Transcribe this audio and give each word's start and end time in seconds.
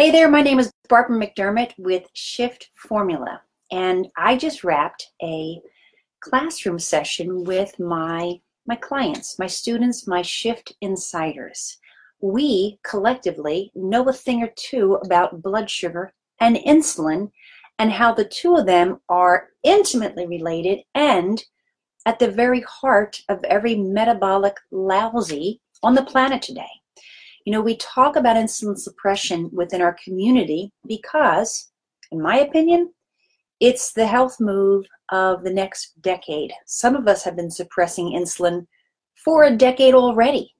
Hey 0.00 0.10
there, 0.10 0.30
my 0.30 0.40
name 0.40 0.58
is 0.58 0.72
Barbara 0.88 1.18
McDermott 1.18 1.74
with 1.76 2.04
Shift 2.14 2.70
Formula, 2.74 3.42
and 3.70 4.08
I 4.16 4.34
just 4.34 4.64
wrapped 4.64 5.08
a 5.22 5.60
classroom 6.20 6.78
session 6.78 7.44
with 7.44 7.78
my 7.78 8.40
my 8.66 8.76
clients, 8.76 9.38
my 9.38 9.46
students, 9.46 10.06
my 10.06 10.22
Shift 10.22 10.72
Insiders. 10.80 11.76
We 12.22 12.78
collectively 12.82 13.72
know 13.74 14.08
a 14.08 14.14
thing 14.14 14.42
or 14.42 14.48
two 14.56 14.94
about 15.04 15.42
blood 15.42 15.68
sugar 15.68 16.14
and 16.40 16.56
insulin 16.56 17.30
and 17.78 17.92
how 17.92 18.14
the 18.14 18.24
two 18.24 18.56
of 18.56 18.64
them 18.64 19.02
are 19.10 19.48
intimately 19.64 20.26
related 20.26 20.78
and 20.94 21.44
at 22.06 22.18
the 22.18 22.30
very 22.30 22.62
heart 22.62 23.20
of 23.28 23.44
every 23.44 23.76
metabolic 23.76 24.56
lousy 24.70 25.60
on 25.82 25.94
the 25.94 26.04
planet 26.04 26.40
today. 26.40 26.79
You 27.44 27.52
know, 27.52 27.60
we 27.60 27.76
talk 27.76 28.16
about 28.16 28.36
insulin 28.36 28.78
suppression 28.78 29.50
within 29.52 29.80
our 29.80 29.96
community 30.04 30.72
because, 30.86 31.70
in 32.12 32.20
my 32.20 32.38
opinion, 32.40 32.92
it's 33.60 33.92
the 33.92 34.06
health 34.06 34.40
move 34.40 34.86
of 35.10 35.42
the 35.42 35.52
next 35.52 36.00
decade. 36.02 36.52
Some 36.66 36.96
of 36.96 37.08
us 37.08 37.24
have 37.24 37.36
been 37.36 37.50
suppressing 37.50 38.12
insulin 38.12 38.66
for 39.24 39.44
a 39.44 39.56
decade 39.56 39.94
already. 39.94 40.54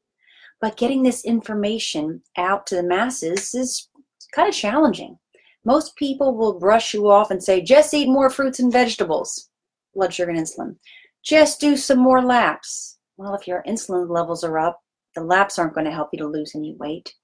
But 0.60 0.76
getting 0.76 1.02
this 1.02 1.24
information 1.24 2.22
out 2.36 2.66
to 2.66 2.76
the 2.76 2.82
masses 2.82 3.54
is 3.54 3.88
kind 4.34 4.48
of 4.48 4.54
challenging. 4.54 5.18
Most 5.64 5.96
people 5.96 6.36
will 6.36 6.58
brush 6.58 6.94
you 6.94 7.10
off 7.10 7.30
and 7.30 7.42
say, 7.42 7.62
just 7.62 7.94
eat 7.94 8.08
more 8.08 8.30
fruits 8.30 8.60
and 8.60 8.72
vegetables, 8.72 9.50
blood 9.94 10.12
sugar 10.12 10.30
and 10.30 10.40
insulin. 10.40 10.76
Just 11.22 11.60
do 11.60 11.76
some 11.76 11.98
more 11.98 12.22
laps. 12.22 12.98
Well, 13.16 13.34
if 13.34 13.46
your 13.46 13.62
insulin 13.66 14.08
levels 14.08 14.44
are 14.44 14.58
up, 14.58 14.80
the 15.14 15.22
laps 15.22 15.58
aren't 15.58 15.74
going 15.74 15.86
to 15.86 15.92
help 15.92 16.10
you 16.12 16.18
to 16.20 16.26
lose 16.26 16.54
any 16.54 16.74
weight. 16.74 17.14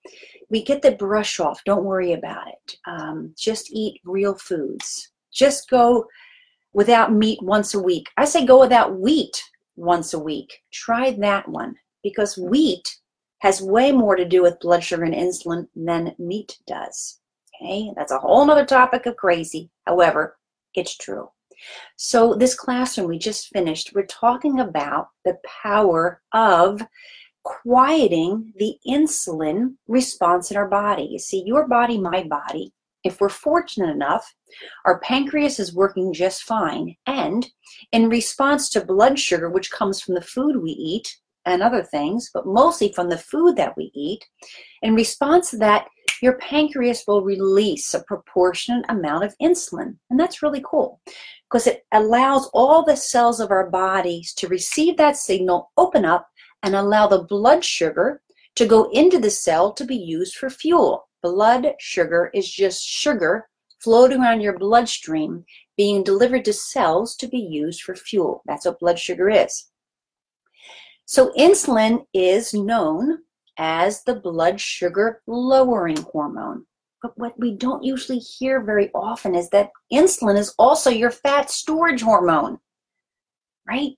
We 0.50 0.62
get 0.62 0.82
the 0.82 0.92
brush 0.92 1.40
off. 1.40 1.62
Don't 1.64 1.84
worry 1.84 2.12
about 2.12 2.48
it. 2.48 2.76
Um, 2.86 3.34
just 3.36 3.70
eat 3.72 4.00
real 4.04 4.34
foods. 4.34 5.10
Just 5.32 5.70
go 5.70 6.06
without 6.72 7.12
meat 7.12 7.40
once 7.42 7.74
a 7.74 7.80
week. 7.80 8.10
I 8.16 8.24
say 8.24 8.44
go 8.44 8.60
without 8.60 8.98
wheat 8.98 9.42
once 9.76 10.14
a 10.14 10.18
week. 10.18 10.62
Try 10.72 11.12
that 11.12 11.48
one 11.48 11.76
because 12.02 12.36
wheat 12.36 12.98
has 13.38 13.62
way 13.62 13.92
more 13.92 14.16
to 14.16 14.24
do 14.24 14.42
with 14.42 14.60
blood 14.60 14.82
sugar 14.82 15.04
and 15.04 15.14
insulin 15.14 15.68
than 15.76 16.14
meat 16.18 16.58
does. 16.66 17.20
Okay, 17.60 17.92
that's 17.96 18.12
a 18.12 18.18
whole 18.18 18.50
other 18.50 18.66
topic 18.66 19.06
of 19.06 19.16
crazy. 19.16 19.70
However, 19.86 20.36
it's 20.74 20.96
true. 20.96 21.30
So, 21.96 22.34
this 22.34 22.54
classroom 22.54 23.08
we 23.08 23.18
just 23.18 23.48
finished, 23.48 23.92
we're 23.94 24.06
talking 24.06 24.60
about 24.60 25.08
the 25.24 25.38
power 25.62 26.20
of 26.32 26.82
quieting 27.46 28.52
the 28.56 28.76
insulin 28.86 29.76
response 29.86 30.50
in 30.50 30.56
our 30.56 30.68
body. 30.68 31.04
You 31.04 31.18
see, 31.18 31.44
your 31.46 31.68
body, 31.68 31.96
my 31.96 32.24
body, 32.24 32.72
if 33.04 33.20
we're 33.20 33.28
fortunate 33.28 33.90
enough, 33.90 34.34
our 34.84 34.98
pancreas 34.98 35.60
is 35.60 35.72
working 35.72 36.12
just 36.12 36.42
fine. 36.42 36.96
And 37.06 37.46
in 37.92 38.08
response 38.08 38.68
to 38.70 38.84
blood 38.84 39.16
sugar, 39.18 39.48
which 39.48 39.70
comes 39.70 40.00
from 40.00 40.14
the 40.16 40.20
food 40.20 40.60
we 40.60 40.72
eat 40.72 41.16
and 41.44 41.62
other 41.62 41.84
things, 41.84 42.30
but 42.34 42.46
mostly 42.46 42.92
from 42.92 43.08
the 43.08 43.18
food 43.18 43.54
that 43.56 43.76
we 43.76 43.92
eat, 43.94 44.24
in 44.82 44.96
response 44.96 45.50
to 45.50 45.58
that, 45.58 45.86
your 46.22 46.38
pancreas 46.38 47.04
will 47.06 47.22
release 47.22 47.94
a 47.94 48.02
proportionate 48.02 48.84
amount 48.88 49.22
of 49.22 49.36
insulin. 49.40 49.96
And 50.10 50.18
that's 50.18 50.42
really 50.42 50.64
cool 50.68 51.00
because 51.48 51.68
it 51.68 51.84
allows 51.92 52.48
all 52.52 52.84
the 52.84 52.96
cells 52.96 53.38
of 53.38 53.52
our 53.52 53.70
bodies 53.70 54.34
to 54.34 54.48
receive 54.48 54.96
that 54.96 55.16
signal, 55.16 55.70
open 55.76 56.04
up, 56.04 56.28
and 56.62 56.74
allow 56.74 57.06
the 57.06 57.22
blood 57.22 57.64
sugar 57.64 58.22
to 58.56 58.66
go 58.66 58.90
into 58.90 59.18
the 59.18 59.30
cell 59.30 59.72
to 59.72 59.84
be 59.84 59.96
used 59.96 60.36
for 60.36 60.50
fuel. 60.50 61.08
Blood 61.22 61.74
sugar 61.78 62.30
is 62.34 62.50
just 62.50 62.82
sugar 62.82 63.48
floating 63.80 64.20
around 64.20 64.40
your 64.40 64.58
bloodstream 64.58 65.44
being 65.76 66.02
delivered 66.02 66.44
to 66.44 66.52
cells 66.52 67.14
to 67.16 67.28
be 67.28 67.38
used 67.38 67.82
for 67.82 67.94
fuel. 67.94 68.42
That's 68.46 68.64
what 68.64 68.80
blood 68.80 68.98
sugar 68.98 69.28
is. 69.28 69.66
So 71.04 71.32
insulin 71.38 72.04
is 72.12 72.52
known 72.52 73.18
as 73.58 74.02
the 74.02 74.16
blood 74.16 74.60
sugar 74.60 75.22
lowering 75.26 76.02
hormone. 76.02 76.66
But 77.02 77.16
what 77.16 77.38
we 77.38 77.52
don't 77.54 77.84
usually 77.84 78.18
hear 78.18 78.60
very 78.60 78.90
often 78.92 79.34
is 79.34 79.50
that 79.50 79.70
insulin 79.92 80.36
is 80.36 80.54
also 80.58 80.90
your 80.90 81.10
fat 81.10 81.50
storage 81.50 82.02
hormone, 82.02 82.58
right? 83.68 83.92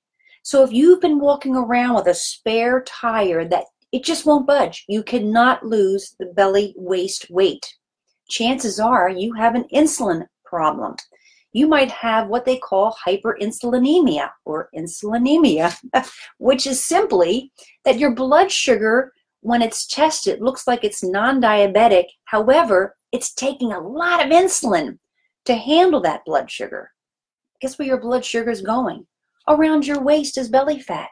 So 0.48 0.64
if 0.64 0.72
you've 0.72 1.02
been 1.02 1.20
walking 1.20 1.54
around 1.54 1.96
with 1.96 2.06
a 2.06 2.14
spare 2.14 2.80
tire 2.84 3.46
that 3.48 3.64
it 3.92 4.02
just 4.02 4.24
won't 4.24 4.46
budge, 4.46 4.82
you 4.88 5.02
cannot 5.02 5.62
lose 5.62 6.16
the 6.18 6.24
belly 6.24 6.72
waist 6.78 7.26
weight. 7.28 7.66
Chances 8.30 8.80
are 8.80 9.10
you 9.10 9.34
have 9.34 9.54
an 9.54 9.66
insulin 9.74 10.24
problem. 10.46 10.96
You 11.52 11.68
might 11.68 11.90
have 11.90 12.28
what 12.28 12.46
they 12.46 12.56
call 12.56 12.96
hyperinsulinemia 13.06 14.30
or 14.46 14.70
insulinemia, 14.74 15.76
which 16.38 16.66
is 16.66 16.82
simply 16.82 17.52
that 17.84 17.98
your 17.98 18.14
blood 18.14 18.50
sugar, 18.50 19.12
when 19.42 19.60
it's 19.60 19.86
tested, 19.86 20.40
looks 20.40 20.66
like 20.66 20.82
it's 20.82 21.04
non 21.04 21.42
diabetic. 21.42 22.06
However, 22.24 22.96
it's 23.12 23.34
taking 23.34 23.72
a 23.74 23.86
lot 23.86 24.24
of 24.24 24.32
insulin 24.32 24.98
to 25.44 25.54
handle 25.54 26.00
that 26.00 26.24
blood 26.24 26.50
sugar. 26.50 26.90
Guess 27.60 27.78
where 27.78 27.88
your 27.88 28.00
blood 28.00 28.24
sugar 28.24 28.48
is 28.50 28.62
going? 28.62 29.06
Around 29.48 29.86
your 29.86 30.00
waist 30.00 30.38
is 30.38 30.48
belly 30.48 30.80
fat, 30.80 31.08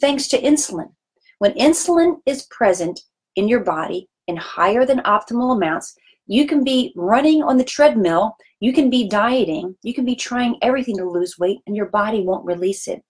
thanks 0.00 0.28
to 0.28 0.40
insulin. 0.40 0.92
When 1.38 1.52
insulin 1.54 2.16
is 2.26 2.46
present 2.50 3.00
in 3.36 3.48
your 3.48 3.60
body 3.60 4.08
in 4.28 4.36
higher 4.36 4.86
than 4.86 5.00
optimal 5.00 5.56
amounts, 5.56 5.94
you 6.26 6.46
can 6.46 6.62
be 6.62 6.92
running 6.96 7.42
on 7.42 7.58
the 7.58 7.64
treadmill, 7.64 8.36
you 8.60 8.72
can 8.72 8.88
be 8.88 9.08
dieting, 9.08 9.76
you 9.82 9.92
can 9.92 10.04
be 10.04 10.14
trying 10.14 10.56
everything 10.62 10.96
to 10.98 11.04
lose 11.04 11.38
weight, 11.38 11.58
and 11.66 11.76
your 11.76 11.86
body 11.86 12.22
won't 12.22 12.46
release 12.46 12.86
it. 12.86 13.02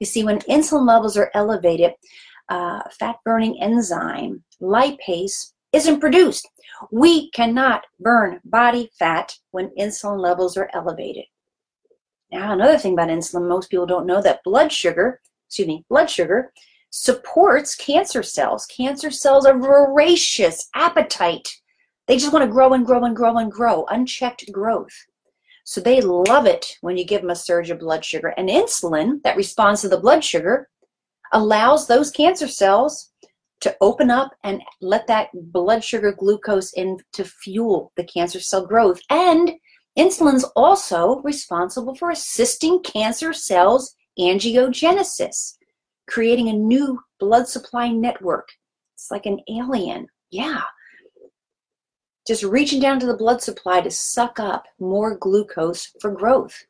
You 0.00 0.06
see, 0.06 0.22
when 0.22 0.40
insulin 0.40 0.86
levels 0.86 1.16
are 1.16 1.30
elevated, 1.34 1.92
uh, 2.48 2.80
fat 2.98 3.16
burning 3.24 3.60
enzyme, 3.60 4.44
lipase, 4.60 5.52
isn't 5.72 6.00
produced. 6.00 6.48
We 6.90 7.30
cannot 7.30 7.84
burn 8.00 8.40
body 8.44 8.90
fat 8.98 9.34
when 9.50 9.70
insulin 9.78 10.20
levels 10.20 10.56
are 10.56 10.70
elevated. 10.72 11.24
Now, 12.30 12.52
another 12.52 12.78
thing 12.78 12.92
about 12.92 13.08
insulin, 13.08 13.48
most 13.48 13.70
people 13.70 13.86
don't 13.86 14.06
know 14.06 14.20
that 14.22 14.44
blood 14.44 14.70
sugar, 14.70 15.20
excuse 15.46 15.68
me, 15.68 15.84
blood 15.88 16.10
sugar 16.10 16.52
supports 16.90 17.74
cancer 17.74 18.22
cells. 18.22 18.66
Cancer 18.66 19.10
cells 19.10 19.46
are 19.46 19.58
voracious 19.58 20.68
appetite. 20.74 21.48
They 22.06 22.16
just 22.16 22.32
want 22.32 22.44
to 22.44 22.50
grow 22.50 22.72
and 22.72 22.84
grow 22.86 23.04
and 23.04 23.16
grow 23.16 23.36
and 23.36 23.52
grow, 23.52 23.84
unchecked 23.90 24.50
growth. 24.52 24.92
So 25.64 25.80
they 25.80 26.00
love 26.00 26.46
it 26.46 26.78
when 26.80 26.96
you 26.96 27.04
give 27.04 27.20
them 27.20 27.30
a 27.30 27.36
surge 27.36 27.70
of 27.70 27.78
blood 27.78 28.04
sugar. 28.04 28.32
And 28.38 28.48
insulin 28.48 29.22
that 29.22 29.36
responds 29.36 29.82
to 29.82 29.88
the 29.88 30.00
blood 30.00 30.24
sugar 30.24 30.68
allows 31.32 31.86
those 31.86 32.10
cancer 32.10 32.48
cells 32.48 33.12
to 33.60 33.76
open 33.80 34.10
up 34.10 34.32
and 34.44 34.62
let 34.80 35.06
that 35.08 35.28
blood 35.52 35.84
sugar 35.84 36.12
glucose 36.12 36.72
in 36.72 36.96
to 37.12 37.24
fuel 37.24 37.92
the 37.96 38.04
cancer 38.04 38.40
cell 38.40 38.66
growth. 38.66 39.00
And 39.10 39.52
Insulin's 39.98 40.44
also 40.54 41.20
responsible 41.22 41.94
for 41.94 42.10
assisting 42.10 42.80
cancer 42.82 43.32
cells 43.32 43.96
angiogenesis, 44.18 45.54
creating 46.06 46.48
a 46.48 46.52
new 46.52 47.00
blood 47.18 47.48
supply 47.48 47.88
network. 47.88 48.48
It's 48.94 49.10
like 49.10 49.26
an 49.26 49.40
alien. 49.50 50.06
Yeah. 50.30 50.62
Just 52.26 52.44
reaching 52.44 52.80
down 52.80 53.00
to 53.00 53.06
the 53.06 53.16
blood 53.16 53.42
supply 53.42 53.80
to 53.80 53.90
suck 53.90 54.38
up 54.38 54.66
more 54.78 55.16
glucose 55.16 55.90
for 56.00 56.10
growth. 56.10 56.64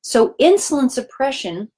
So, 0.00 0.34
insulin 0.40 0.90
suppression 0.90 1.70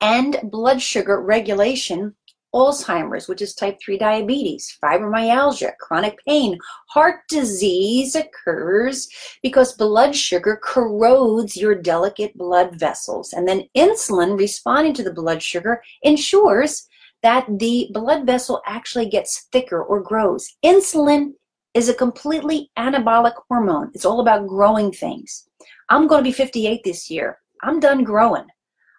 and 0.00 0.40
blood 0.44 0.82
sugar 0.82 1.20
regulation 1.20 2.14
Alzheimer's, 2.54 3.28
which 3.28 3.42
is 3.42 3.54
type 3.54 3.78
3 3.80 3.98
diabetes, 3.98 4.76
fibromyalgia, 4.82 5.76
chronic 5.78 6.18
pain, 6.26 6.58
heart 6.88 7.20
disease 7.28 8.14
occurs 8.14 9.08
because 9.42 9.72
blood 9.74 10.14
sugar 10.14 10.60
corrodes 10.62 11.56
your 11.56 11.74
delicate 11.74 12.36
blood 12.36 12.78
vessels. 12.78 13.32
And 13.32 13.48
then 13.48 13.68
insulin 13.76 14.38
responding 14.38 14.94
to 14.94 15.02
the 15.02 15.12
blood 15.12 15.42
sugar 15.42 15.82
ensures 16.02 16.86
that 17.22 17.46
the 17.58 17.88
blood 17.92 18.26
vessel 18.26 18.60
actually 18.66 19.08
gets 19.08 19.48
thicker 19.52 19.82
or 19.82 20.02
grows. 20.02 20.48
Insulin 20.64 21.32
is 21.74 21.88
a 21.88 21.94
completely 21.94 22.70
anabolic 22.78 23.34
hormone. 23.48 23.90
It's 23.94 24.04
all 24.04 24.20
about 24.20 24.46
growing 24.46 24.92
things. 24.92 25.48
I'm 25.88 26.06
going 26.06 26.22
to 26.22 26.28
be 26.28 26.32
58 26.32 26.82
this 26.84 27.10
year. 27.10 27.38
I'm 27.62 27.80
done 27.80 28.04
growing. 28.04 28.44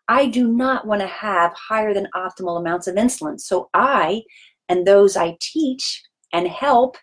I 0.08 0.28
do 0.28 0.48
not 0.52 0.86
want 0.86 1.02
to 1.02 1.08
have 1.08 1.54
higher 1.54 1.94
than 1.94 2.08
optimal 2.16 2.60
amounts 2.60 2.88
of 2.88 2.96
insulin. 2.96 3.40
So 3.40 3.70
I 3.74 4.24
and 4.70 4.86
those 4.86 5.16
I 5.16 5.38
teach 5.40 6.02
and 6.34 6.48
help, 6.48 6.98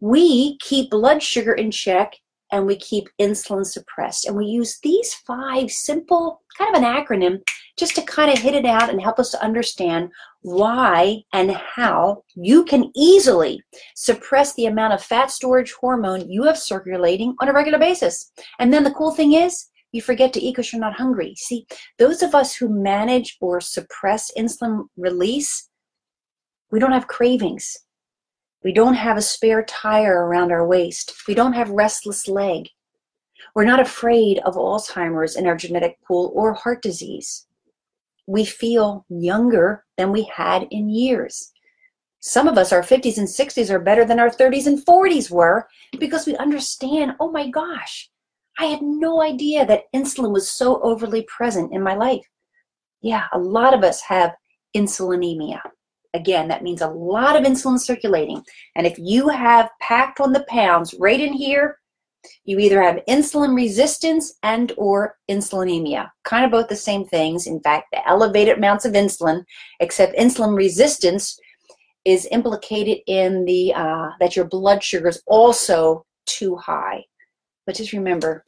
we 0.00 0.58
keep 0.58 0.90
blood 0.90 1.22
sugar 1.22 1.52
in 1.52 1.70
check 1.70 2.12
and 2.52 2.66
we 2.66 2.76
keep 2.76 3.08
insulin 3.20 3.64
suppressed. 3.64 4.26
And 4.26 4.36
we 4.36 4.46
use 4.46 4.78
these 4.82 5.14
five 5.26 5.70
simple, 5.70 6.42
kind 6.58 6.74
of 6.74 6.82
an 6.82 6.88
acronym, 6.88 7.40
just 7.78 7.94
to 7.94 8.02
kind 8.02 8.30
of 8.30 8.38
hit 8.38 8.54
it 8.54 8.66
out 8.66 8.90
and 8.90 9.00
help 9.00 9.18
us 9.18 9.30
to 9.30 9.42
understand 9.42 10.10
why 10.42 11.22
and 11.32 11.52
how 11.52 12.22
you 12.34 12.64
can 12.64 12.90
easily 12.96 13.62
suppress 13.94 14.54
the 14.54 14.66
amount 14.66 14.92
of 14.92 15.02
fat 15.02 15.30
storage 15.30 15.72
hormone 15.72 16.28
you 16.28 16.42
have 16.44 16.58
circulating 16.58 17.34
on 17.40 17.48
a 17.48 17.52
regular 17.52 17.78
basis. 17.78 18.32
And 18.58 18.72
then 18.72 18.84
the 18.84 18.92
cool 18.92 19.12
thing 19.12 19.34
is, 19.34 19.66
you 19.92 20.02
forget 20.02 20.32
to 20.32 20.40
eat 20.40 20.52
because 20.52 20.72
you're 20.72 20.80
not 20.80 20.94
hungry. 20.94 21.34
See, 21.36 21.66
those 21.98 22.22
of 22.22 22.34
us 22.34 22.54
who 22.54 22.68
manage 22.68 23.36
or 23.40 23.60
suppress 23.60 24.30
insulin 24.36 24.84
release, 24.96 25.68
we 26.70 26.78
don't 26.78 26.92
have 26.92 27.08
cravings. 27.08 27.76
We 28.62 28.72
don't 28.72 28.94
have 28.94 29.16
a 29.16 29.22
spare 29.22 29.64
tire 29.64 30.26
around 30.26 30.52
our 30.52 30.66
waist. 30.66 31.14
We 31.26 31.34
don't 31.34 31.54
have 31.54 31.70
restless 31.70 32.28
leg. 32.28 32.68
We're 33.54 33.64
not 33.64 33.80
afraid 33.80 34.38
of 34.44 34.54
Alzheimer's 34.54 35.34
in 35.34 35.46
our 35.46 35.56
genetic 35.56 35.96
pool 36.06 36.30
or 36.34 36.52
heart 36.52 36.82
disease. 36.82 37.46
We 38.26 38.44
feel 38.44 39.06
younger 39.08 39.84
than 39.96 40.12
we 40.12 40.30
had 40.34 40.68
in 40.70 40.88
years. 40.90 41.50
Some 42.20 42.46
of 42.46 42.58
us, 42.58 42.70
our 42.70 42.82
50s 42.82 43.16
and 43.16 43.26
60s, 43.26 43.70
are 43.70 43.80
better 43.80 44.04
than 44.04 44.20
our 44.20 44.28
30s 44.28 44.66
and 44.66 44.84
40s 44.84 45.30
were 45.30 45.66
because 45.98 46.26
we 46.26 46.36
understand, 46.36 47.14
oh 47.18 47.32
my 47.32 47.48
gosh, 47.48 48.10
I 48.60 48.66
had 48.66 48.82
no 48.82 49.22
idea 49.22 49.64
that 49.64 49.84
insulin 49.96 50.32
was 50.32 50.50
so 50.50 50.82
overly 50.82 51.22
present 51.22 51.72
in 51.72 51.82
my 51.82 51.94
life. 51.94 52.26
Yeah, 53.00 53.24
a 53.32 53.38
lot 53.38 53.72
of 53.72 53.82
us 53.82 54.02
have 54.02 54.34
insulinemia. 54.76 55.60
Again, 56.12 56.46
that 56.48 56.62
means 56.62 56.82
a 56.82 56.88
lot 56.88 57.36
of 57.36 57.44
insulin 57.44 57.78
circulating. 57.78 58.44
And 58.76 58.86
if 58.86 58.98
you 58.98 59.28
have 59.28 59.70
packed 59.80 60.20
on 60.20 60.34
the 60.34 60.44
pounds 60.46 60.94
right 61.00 61.18
in 61.18 61.32
here, 61.32 61.78
you 62.44 62.58
either 62.58 62.82
have 62.82 63.00
insulin 63.08 63.56
resistance 63.56 64.34
and 64.42 64.72
or 64.76 65.16
insulinemia. 65.30 66.10
Kind 66.24 66.44
of 66.44 66.50
both 66.50 66.68
the 66.68 66.76
same 66.76 67.06
things. 67.06 67.46
In 67.46 67.60
fact, 67.60 67.86
the 67.92 68.06
elevated 68.06 68.58
amounts 68.58 68.84
of 68.84 68.92
insulin, 68.92 69.42
except 69.80 70.18
insulin 70.18 70.54
resistance 70.54 71.38
is 72.04 72.28
implicated 72.30 72.98
in 73.06 73.46
the 73.46 73.72
uh, 73.72 74.08
that 74.20 74.36
your 74.36 74.44
blood 74.44 74.82
sugar 74.84 75.08
is 75.08 75.22
also 75.26 76.04
too 76.26 76.56
high. 76.56 77.02
But 77.70 77.76
just 77.76 77.92
remember, 77.92 78.44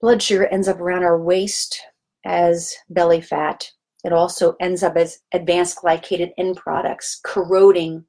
blood 0.00 0.22
sugar 0.22 0.46
ends 0.46 0.68
up 0.68 0.80
around 0.80 1.04
our 1.04 1.20
waist 1.20 1.82
as 2.24 2.74
belly 2.88 3.20
fat. 3.20 3.70
It 4.04 4.10
also 4.10 4.56
ends 4.58 4.82
up 4.82 4.96
as 4.96 5.18
advanced 5.34 5.76
glycated 5.82 6.30
end 6.38 6.56
products, 6.56 7.20
corroding 7.22 8.06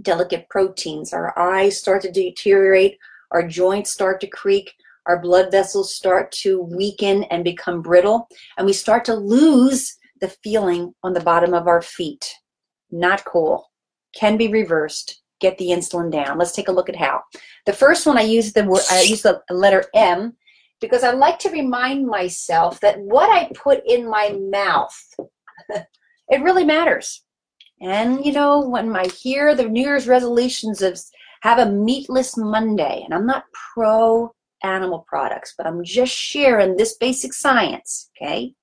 delicate 0.00 0.48
proteins. 0.48 1.12
Our 1.12 1.38
eyes 1.38 1.78
start 1.78 2.00
to 2.00 2.10
deteriorate, 2.10 2.96
our 3.30 3.46
joints 3.46 3.90
start 3.90 4.22
to 4.22 4.26
creak, 4.26 4.72
our 5.04 5.20
blood 5.20 5.50
vessels 5.50 5.94
start 5.94 6.32
to 6.40 6.62
weaken 6.62 7.24
and 7.24 7.44
become 7.44 7.82
brittle, 7.82 8.26
and 8.56 8.66
we 8.66 8.72
start 8.72 9.04
to 9.04 9.14
lose 9.14 9.98
the 10.22 10.28
feeling 10.42 10.94
on 11.02 11.12
the 11.12 11.20
bottom 11.20 11.52
of 11.52 11.66
our 11.66 11.82
feet. 11.82 12.26
Not 12.90 13.22
cool. 13.26 13.70
Can 14.14 14.38
be 14.38 14.48
reversed. 14.48 15.23
Get 15.44 15.58
the 15.58 15.68
insulin 15.68 16.10
down. 16.10 16.38
Let's 16.38 16.52
take 16.52 16.68
a 16.68 16.72
look 16.72 16.88
at 16.88 16.96
how. 16.96 17.20
The 17.66 17.74
first 17.74 18.06
one 18.06 18.16
I 18.16 18.22
use 18.22 18.54
the 18.54 18.64
word 18.64 18.80
I 18.90 19.02
use 19.02 19.20
the 19.20 19.42
letter 19.50 19.84
M 19.94 20.32
because 20.80 21.04
I 21.04 21.10
like 21.10 21.38
to 21.40 21.50
remind 21.50 22.06
myself 22.06 22.80
that 22.80 22.98
what 22.98 23.28
I 23.28 23.52
put 23.54 23.82
in 23.86 24.08
my 24.08 24.34
mouth, 24.50 24.98
it 25.68 26.42
really 26.42 26.64
matters. 26.64 27.22
And 27.82 28.24
you 28.24 28.32
know, 28.32 28.66
when 28.66 28.96
I 28.96 29.06
hear 29.08 29.54
the 29.54 29.68
New 29.68 29.82
Year's 29.82 30.08
resolutions 30.08 30.80
of 30.80 30.98
have 31.42 31.58
a 31.58 31.70
meatless 31.70 32.38
Monday, 32.38 33.02
and 33.04 33.12
I'm 33.12 33.26
not 33.26 33.44
pro 33.74 34.34
animal 34.62 35.04
products, 35.06 35.52
but 35.58 35.66
I'm 35.66 35.84
just 35.84 36.14
sharing 36.14 36.76
this 36.76 36.96
basic 36.96 37.34
science, 37.34 38.10
okay? 38.16 38.54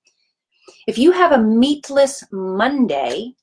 If 0.87 0.97
you 0.97 1.11
have 1.11 1.31
a 1.31 1.43
meatless 1.43 2.23
Monday 2.31 3.35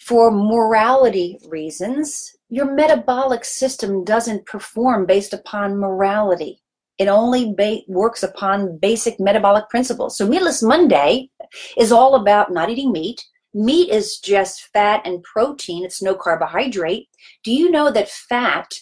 for 0.00 0.30
morality 0.30 1.38
reasons, 1.48 2.34
your 2.48 2.74
metabolic 2.74 3.44
system 3.44 4.02
doesn't 4.02 4.46
perform 4.46 5.06
based 5.06 5.32
upon 5.32 5.78
morality. 5.78 6.60
It 6.98 7.06
only 7.08 7.54
ba- 7.54 7.82
works 7.86 8.22
upon 8.22 8.78
basic 8.78 9.20
metabolic 9.20 9.68
principles. 9.68 10.16
So 10.16 10.26
Meatless 10.26 10.62
Monday 10.62 11.30
is 11.76 11.92
all 11.92 12.14
about 12.14 12.52
not 12.52 12.70
eating 12.70 12.92
meat. 12.92 13.24
Meat 13.54 13.90
is 13.90 14.18
just 14.18 14.68
fat 14.72 15.02
and 15.04 15.22
protein. 15.22 15.84
It's 15.84 16.02
no 16.02 16.14
carbohydrate. 16.14 17.08
Do 17.44 17.52
you 17.52 17.70
know 17.70 17.90
that 17.90 18.08
fat 18.08 18.72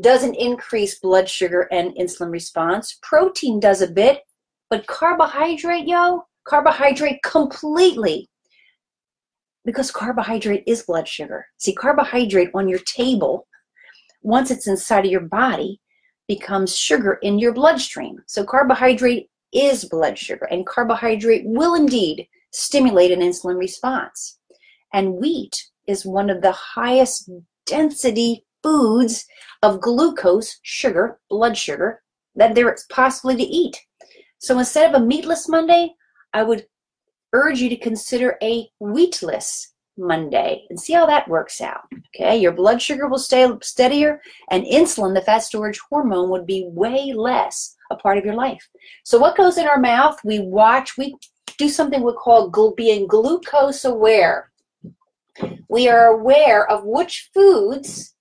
doesn't 0.00 0.34
increase 0.34 0.98
blood 0.98 1.28
sugar 1.28 1.68
and 1.72 1.94
insulin 1.96 2.30
response? 2.30 2.98
Protein 3.02 3.60
does 3.60 3.82
a 3.82 3.90
bit, 3.90 4.20
but 4.70 4.86
carbohydrate, 4.86 5.86
yo, 5.86 6.24
carbohydrate 6.44 7.22
completely 7.22 8.28
because 9.68 9.90
carbohydrate 9.90 10.64
is 10.66 10.84
blood 10.84 11.06
sugar. 11.06 11.44
See, 11.58 11.74
carbohydrate 11.74 12.48
on 12.54 12.70
your 12.70 12.78
table, 12.78 13.46
once 14.22 14.50
it's 14.50 14.66
inside 14.66 15.04
of 15.04 15.10
your 15.10 15.20
body, 15.20 15.78
becomes 16.26 16.74
sugar 16.74 17.18
in 17.20 17.38
your 17.38 17.52
bloodstream. 17.52 18.16
So 18.26 18.44
carbohydrate 18.44 19.28
is 19.52 19.84
blood 19.84 20.16
sugar, 20.16 20.46
and 20.46 20.66
carbohydrate 20.66 21.42
will 21.44 21.74
indeed 21.74 22.26
stimulate 22.50 23.10
an 23.10 23.20
insulin 23.20 23.58
response. 23.58 24.38
And 24.94 25.16
wheat 25.16 25.62
is 25.86 26.06
one 26.06 26.30
of 26.30 26.40
the 26.40 26.52
highest 26.52 27.30
density 27.66 28.46
foods 28.62 29.26
of 29.62 29.82
glucose, 29.82 30.60
sugar, 30.62 31.20
blood 31.28 31.58
sugar, 31.58 32.00
that 32.36 32.54
there 32.54 32.72
is 32.72 32.86
possibly 32.88 33.36
to 33.36 33.42
eat. 33.42 33.76
So 34.38 34.58
instead 34.58 34.94
of 34.94 35.02
a 35.02 35.04
meatless 35.04 35.46
Monday, 35.46 35.92
I 36.32 36.42
would 36.42 36.64
urge 37.32 37.60
you 37.60 37.68
to 37.68 37.76
consider 37.76 38.38
a 38.42 38.68
wheatless 38.80 39.74
Monday 39.96 40.64
and 40.70 40.78
see 40.78 40.92
how 40.92 41.06
that 41.06 41.28
works 41.28 41.60
out. 41.60 41.82
Okay, 42.14 42.38
your 42.38 42.52
blood 42.52 42.80
sugar 42.80 43.08
will 43.08 43.18
stay 43.18 43.48
steadier, 43.62 44.20
and 44.50 44.64
insulin, 44.64 45.14
the 45.14 45.20
fat 45.20 45.40
storage 45.40 45.80
hormone, 45.90 46.30
would 46.30 46.46
be 46.46 46.68
way 46.70 47.12
less 47.12 47.74
a 47.90 47.96
part 47.96 48.18
of 48.18 48.24
your 48.24 48.34
life. 48.34 48.68
So, 49.04 49.18
what 49.18 49.36
goes 49.36 49.58
in 49.58 49.66
our 49.66 49.78
mouth? 49.78 50.18
We 50.24 50.40
watch, 50.40 50.96
we 50.96 51.16
do 51.58 51.68
something 51.68 52.02
we 52.02 52.12
call 52.12 52.50
being 52.76 53.06
glucose 53.06 53.84
aware. 53.84 54.50
We 55.68 55.88
are 55.88 56.06
aware 56.06 56.68
of 56.70 56.84
which 56.84 57.30
foods 57.34 58.14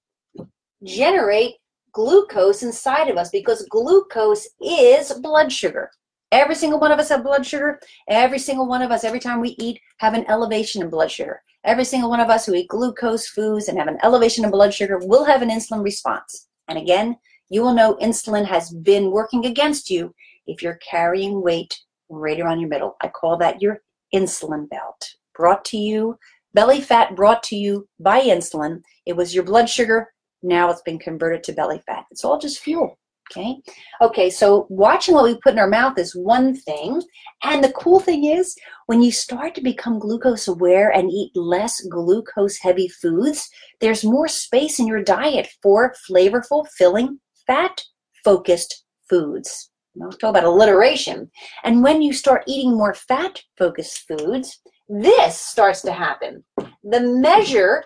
generate 0.83 1.55
glucose 1.91 2.61
inside 2.61 3.09
of 3.09 3.17
us 3.17 3.29
because 3.29 3.65
glucose 3.69 4.47
is 4.61 5.13
blood 5.13 5.51
sugar. 5.51 5.89
Every 6.31 6.55
single 6.55 6.79
one 6.79 6.91
of 6.91 6.99
us 6.99 7.09
have 7.09 7.23
blood 7.23 7.45
sugar. 7.45 7.79
Every 8.09 8.39
single 8.39 8.67
one 8.67 8.81
of 8.81 8.91
us, 8.91 9.03
every 9.03 9.19
time 9.19 9.39
we 9.39 9.55
eat, 9.59 9.79
have 9.99 10.13
an 10.13 10.25
elevation 10.29 10.81
in 10.81 10.89
blood 10.89 11.09
sugar. 11.09 11.41
Every 11.63 11.85
single 11.85 12.09
one 12.09 12.19
of 12.19 12.29
us 12.29 12.45
who 12.45 12.53
eat 12.53 12.67
glucose 12.67 13.27
foods 13.27 13.67
and 13.67 13.77
have 13.77 13.87
an 13.87 13.97
elevation 14.03 14.43
in 14.43 14.51
blood 14.51 14.73
sugar 14.73 14.99
will 15.01 15.23
have 15.23 15.41
an 15.41 15.49
insulin 15.49 15.83
response. 15.83 16.47
And 16.67 16.77
again, 16.77 17.17
you 17.49 17.61
will 17.61 17.73
know 17.73 17.95
insulin 18.01 18.45
has 18.45 18.71
been 18.71 19.11
working 19.11 19.45
against 19.45 19.89
you 19.89 20.13
if 20.47 20.61
you're 20.61 20.79
carrying 20.89 21.41
weight 21.41 21.77
right 22.09 22.39
around 22.39 22.59
your 22.59 22.69
middle. 22.69 22.97
I 23.01 23.07
call 23.07 23.37
that 23.37 23.61
your 23.61 23.81
insulin 24.13 24.69
belt. 24.69 25.15
Brought 25.33 25.63
to 25.65 25.77
you, 25.77 26.17
belly 26.53 26.81
fat 26.81 27.15
brought 27.15 27.43
to 27.43 27.55
you 27.55 27.87
by 27.99 28.21
insulin. 28.21 28.81
It 29.05 29.15
was 29.15 29.33
your 29.33 29.43
blood 29.43 29.69
sugar. 29.69 30.11
Now 30.43 30.69
it's 30.69 30.81
been 30.81 30.99
converted 30.99 31.43
to 31.43 31.53
belly 31.53 31.81
fat. 31.85 32.05
It's 32.11 32.25
all 32.25 32.37
just 32.37 32.59
fuel. 32.59 32.97
Okay. 33.31 33.57
Okay. 34.01 34.29
So 34.29 34.67
watching 34.69 35.13
what 35.13 35.25
we 35.25 35.37
put 35.43 35.53
in 35.53 35.59
our 35.59 35.69
mouth 35.69 35.97
is 35.97 36.15
one 36.15 36.55
thing. 36.55 37.01
And 37.43 37.63
the 37.63 37.73
cool 37.73 37.99
thing 37.99 38.25
is 38.25 38.55
when 38.85 39.01
you 39.01 39.11
start 39.11 39.53
to 39.55 39.61
become 39.61 39.99
glucose 39.99 40.47
aware 40.47 40.89
and 40.91 41.11
eat 41.11 41.31
less 41.35 41.81
glucose 41.81 42.57
heavy 42.57 42.87
foods, 42.87 43.49
there's 43.81 44.03
more 44.03 44.27
space 44.27 44.79
in 44.79 44.87
your 44.87 45.03
diet 45.03 45.49
for 45.61 45.93
flavorful, 46.09 46.67
filling, 46.77 47.19
fat 47.45 47.83
focused 48.23 48.85
foods. 49.09 49.71
I'll 50.01 50.11
talk 50.11 50.29
about 50.29 50.43
alliteration. 50.43 51.29
And 51.63 51.83
when 51.83 52.01
you 52.01 52.13
start 52.13 52.43
eating 52.47 52.77
more 52.77 52.93
fat 52.93 53.41
focused 53.57 54.05
foods, 54.07 54.59
this 54.87 55.39
starts 55.39 55.81
to 55.81 55.91
happen. 55.91 56.43
The 56.83 57.01
measure 57.01 57.83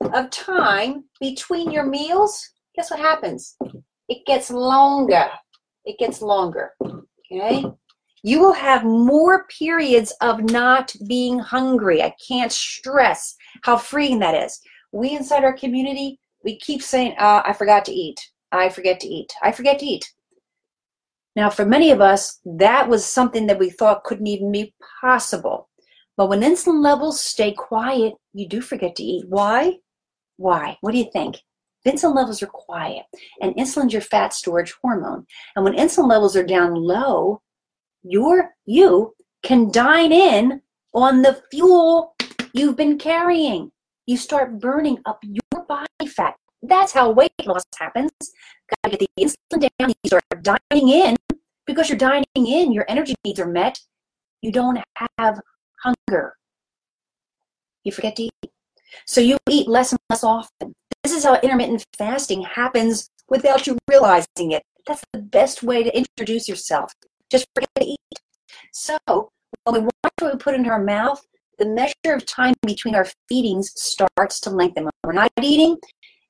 of 0.00 0.30
time 0.30 1.04
between 1.20 1.70
your 1.70 1.84
meals, 1.84 2.50
guess 2.74 2.90
what 2.90 3.00
happens? 3.00 3.56
It 4.08 4.24
gets 4.26 4.50
longer. 4.50 5.28
It 5.84 5.98
gets 5.98 6.22
longer. 6.22 6.72
Okay? 7.30 7.64
You 8.22 8.40
will 8.40 8.54
have 8.54 8.84
more 8.84 9.46
periods 9.58 10.14
of 10.22 10.42
not 10.50 10.94
being 11.06 11.38
hungry. 11.38 12.02
I 12.02 12.14
can't 12.26 12.52
stress 12.52 13.36
how 13.62 13.76
freeing 13.76 14.18
that 14.20 14.34
is. 14.34 14.60
We 14.92 15.14
inside 15.14 15.44
our 15.44 15.56
community, 15.56 16.18
we 16.42 16.58
keep 16.58 16.82
saying, 16.82 17.16
uh, 17.18 17.42
I 17.44 17.52
forgot 17.52 17.84
to 17.86 17.92
eat. 17.92 18.18
I 18.52 18.68
forget 18.68 19.00
to 19.00 19.08
eat. 19.08 19.32
I 19.42 19.52
forget 19.52 19.78
to 19.80 19.86
eat. 19.86 20.10
Now, 21.36 21.50
for 21.50 21.66
many 21.66 21.90
of 21.90 22.00
us, 22.00 22.40
that 22.44 22.88
was 22.88 23.04
something 23.04 23.46
that 23.48 23.58
we 23.58 23.68
thought 23.68 24.04
couldn't 24.04 24.28
even 24.28 24.52
be 24.52 24.72
possible. 25.00 25.68
But 26.16 26.28
when 26.28 26.42
insulin 26.42 26.82
levels 26.82 27.20
stay 27.20 27.52
quiet, 27.52 28.14
you 28.32 28.48
do 28.48 28.60
forget 28.60 28.94
to 28.96 29.02
eat. 29.02 29.24
Why? 29.28 29.78
Why? 30.36 30.78
What 30.80 30.92
do 30.92 30.98
you 30.98 31.10
think? 31.12 31.36
Insulin 31.86 32.14
levels 32.14 32.42
are 32.42 32.46
quiet, 32.46 33.04
and 33.40 33.54
insulin's 33.56 33.92
your 33.92 34.02
fat 34.02 34.32
storage 34.32 34.74
hormone. 34.82 35.26
And 35.56 35.64
when 35.64 35.74
insulin 35.74 36.08
levels 36.08 36.36
are 36.36 36.44
down 36.44 36.74
low, 36.74 37.42
your 38.02 38.54
you 38.66 39.14
can 39.42 39.70
dine 39.70 40.12
in 40.12 40.62
on 40.94 41.22
the 41.22 41.42
fuel 41.50 42.14
you've 42.52 42.76
been 42.76 42.98
carrying. 42.98 43.70
You 44.06 44.16
start 44.16 44.58
burning 44.60 44.98
up 45.06 45.22
your 45.22 45.64
body 45.66 46.06
fat. 46.06 46.34
That's 46.62 46.92
how 46.92 47.10
weight 47.10 47.32
loss 47.44 47.64
happens. 47.78 48.10
Got 48.82 48.90
to 48.92 48.96
get 48.96 49.08
the 49.16 49.24
insulin 49.24 49.68
down. 49.78 49.90
You 49.90 49.94
start 50.06 50.24
dining 50.42 50.88
in 50.88 51.16
because 51.66 51.88
you're 51.88 51.98
dining 51.98 52.24
in. 52.34 52.72
Your 52.72 52.84
energy 52.88 53.14
needs 53.24 53.40
are 53.40 53.46
met. 53.46 53.78
You 54.40 54.52
don't 54.52 54.78
have 55.18 55.40
hunger. 55.82 56.36
You 57.82 57.92
forget 57.92 58.16
to 58.16 58.24
eat. 58.24 58.50
So 59.06 59.20
you 59.20 59.36
eat 59.50 59.68
less 59.68 59.92
and 59.92 60.00
less 60.08 60.24
often. 60.24 60.74
This 61.04 61.12
is 61.12 61.24
how 61.24 61.38
intermittent 61.40 61.84
fasting 61.98 62.40
happens 62.40 63.10
without 63.28 63.66
you 63.66 63.76
realizing 63.86 64.52
it. 64.52 64.62
That's 64.86 65.04
the 65.12 65.18
best 65.20 65.62
way 65.62 65.82
to 65.82 65.94
introduce 65.94 66.48
yourself. 66.48 66.94
Just 67.30 67.46
forget 67.54 67.68
to 67.78 67.84
eat. 67.84 67.98
So 68.72 68.98
when 69.64 69.74
we 69.74 69.80
watch 69.80 70.12
what 70.18 70.32
we 70.32 70.38
put 70.38 70.54
into 70.54 70.70
our 70.70 70.82
mouth, 70.82 71.22
the 71.58 71.66
measure 71.66 72.14
of 72.14 72.24
time 72.24 72.54
between 72.66 72.94
our 72.94 73.06
feedings 73.28 73.70
starts 73.76 74.40
to 74.40 74.50
lengthen. 74.50 74.84
When 74.84 74.92
we're 75.04 75.12
not 75.12 75.30
eating, 75.42 75.76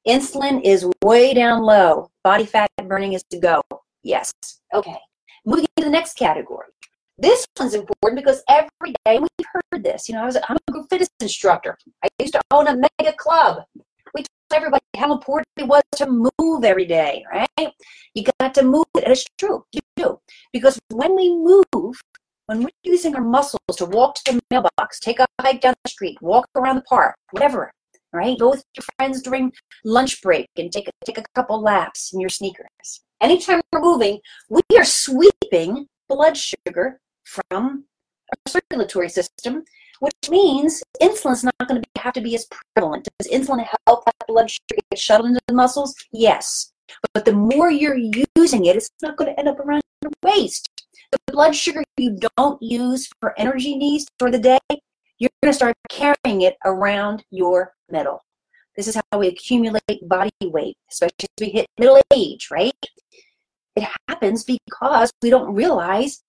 insulin 0.08 0.60
is 0.64 0.90
way 1.04 1.34
down 1.34 1.62
low. 1.62 2.10
Body 2.24 2.44
fat 2.44 2.68
burning 2.88 3.12
is 3.12 3.22
to 3.30 3.38
go. 3.38 3.62
Yes. 4.02 4.32
Okay. 4.74 4.98
Moving 5.46 5.66
to 5.76 5.84
the 5.84 5.90
next 5.90 6.14
category. 6.14 6.66
This 7.16 7.46
one's 7.60 7.74
important 7.74 8.16
because 8.16 8.42
every 8.48 8.92
day 9.06 9.20
we've 9.20 9.46
heard 9.52 9.84
this. 9.84 10.08
You 10.08 10.16
know, 10.16 10.22
I 10.22 10.26
was 10.26 10.36
I'm 10.48 10.56
a 10.68 10.72
group 10.72 10.86
fitness 10.90 11.10
instructor. 11.20 11.78
I 12.04 12.08
used 12.18 12.34
to 12.34 12.40
own 12.50 12.66
a 12.66 12.76
mega 12.76 13.14
club. 13.16 13.62
Everybody 14.52 14.84
how 14.96 15.12
important 15.12 15.48
it 15.56 15.66
was 15.66 15.82
to 15.96 16.06
move 16.38 16.64
every 16.64 16.86
day, 16.86 17.24
right? 17.32 17.72
You 18.14 18.24
got 18.40 18.54
to 18.54 18.62
move, 18.62 18.84
and 18.94 19.06
it's 19.06 19.24
true. 19.38 19.64
You 19.72 19.80
do 19.96 20.20
because 20.52 20.78
when 20.90 21.16
we 21.16 21.30
move, 21.30 22.00
when 22.46 22.60
we're 22.60 22.68
using 22.82 23.14
our 23.16 23.22
muscles 23.22 23.76
to 23.76 23.86
walk 23.86 24.14
to 24.16 24.34
the 24.34 24.40
mailbox, 24.50 25.00
take 25.00 25.18
a 25.18 25.26
hike 25.40 25.60
down 25.60 25.74
the 25.84 25.90
street, 25.90 26.18
walk 26.20 26.48
around 26.54 26.76
the 26.76 26.82
park, 26.82 27.16
whatever, 27.32 27.72
right? 28.12 28.38
Go 28.38 28.50
with 28.50 28.64
your 28.76 28.84
friends 28.96 29.22
during 29.22 29.52
lunch 29.84 30.22
break 30.22 30.46
and 30.56 30.70
take 30.70 30.88
a, 30.88 30.92
take 31.04 31.18
a 31.18 31.24
couple 31.34 31.60
laps 31.60 32.12
in 32.12 32.20
your 32.20 32.30
sneakers. 32.30 33.00
Anytime 33.20 33.60
we're 33.72 33.80
moving, 33.80 34.20
we 34.48 34.62
are 34.76 34.84
sweeping 34.84 35.86
blood 36.08 36.36
sugar 36.36 37.00
from 37.24 37.84
our 38.30 38.38
circulatory 38.48 39.08
system, 39.08 39.64
which 40.00 40.14
means 40.30 40.82
insulin's 41.00 41.44
not 41.44 41.54
going 41.66 41.80
to 41.80 42.00
have 42.00 42.12
to 42.14 42.20
be 42.20 42.34
as 42.34 42.46
prevalent. 42.74 43.08
Does 43.18 43.30
insulin 43.30 43.66
help 43.86 44.04
blood 44.26 44.50
sugar 44.50 44.80
gets 44.90 45.02
shuttled 45.02 45.28
into 45.28 45.40
the 45.46 45.54
muscles? 45.54 45.94
Yes. 46.12 46.72
But 47.12 47.24
the 47.24 47.32
more 47.32 47.70
you're 47.70 47.96
using 48.36 48.66
it, 48.66 48.76
it's 48.76 48.90
not 49.02 49.16
going 49.16 49.32
to 49.32 49.38
end 49.38 49.48
up 49.48 49.58
around 49.58 49.82
your 50.02 50.12
waist. 50.22 50.68
The 51.12 51.18
blood 51.32 51.54
sugar 51.54 51.82
you 51.96 52.18
don't 52.36 52.60
use 52.62 53.08
for 53.20 53.38
energy 53.38 53.76
needs 53.76 54.06
for 54.18 54.30
the 54.30 54.38
day, 54.38 54.58
you're 55.18 55.30
going 55.42 55.52
to 55.52 55.56
start 55.56 55.74
carrying 55.88 56.42
it 56.42 56.56
around 56.64 57.24
your 57.30 57.72
middle. 57.88 58.20
This 58.76 58.88
is 58.88 58.96
how 58.96 59.18
we 59.18 59.28
accumulate 59.28 59.82
body 60.02 60.30
weight, 60.42 60.76
especially 60.90 61.14
as 61.22 61.28
we 61.40 61.50
hit 61.50 61.66
middle 61.78 62.00
age, 62.12 62.48
right? 62.50 62.74
It 63.76 63.86
happens 64.08 64.44
because 64.44 65.12
we 65.22 65.30
don't 65.30 65.54
realize 65.54 66.22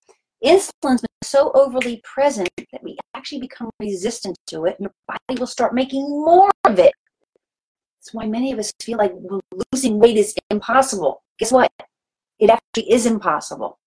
insulin's 0.44 1.00
been 1.00 1.24
so 1.24 1.50
overly 1.54 2.00
present 2.04 2.48
that 2.72 2.82
we 2.82 2.96
actually 3.14 3.40
become 3.40 3.70
resistant 3.80 4.38
to 4.48 4.66
it 4.66 4.76
and 4.78 4.88
your 4.88 4.94
body 5.08 5.40
will 5.40 5.46
start 5.46 5.74
making 5.74 6.08
more 6.08 6.50
of 6.64 6.78
it. 6.78 6.92
That's 8.06 8.14
why 8.14 8.26
many 8.28 8.52
of 8.52 8.60
us 8.60 8.72
feel 8.80 8.98
like 8.98 9.12
losing 9.72 9.98
weight 9.98 10.16
is 10.16 10.32
impossible. 10.48 11.24
Guess 11.40 11.50
what? 11.50 11.72
It 12.38 12.50
actually 12.50 12.92
is 12.92 13.04
impossible. 13.04 13.80